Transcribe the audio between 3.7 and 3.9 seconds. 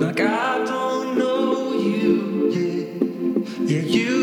yeah,